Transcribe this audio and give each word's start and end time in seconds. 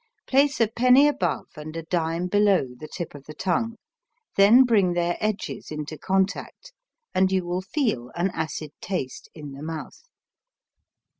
Place 0.25 0.59
a 0.59 0.67
penny 0.67 1.07
above 1.07 1.49
and 1.55 1.75
a 1.77 1.83
dime 1.83 2.25
below 2.25 2.69
the 2.75 2.87
tip 2.87 3.13
of 3.13 3.25
the 3.25 3.35
tongue, 3.35 3.75
then 4.35 4.63
bring 4.63 4.93
their 4.93 5.15
edges 5.19 5.69
into 5.69 5.95
contact, 5.95 6.73
and 7.13 7.31
you 7.31 7.45
will 7.45 7.61
feel 7.61 8.09
an 8.15 8.31
acid 8.31 8.71
taste 8.81 9.29
in 9.35 9.51
the 9.51 9.61
mouth. 9.61 10.09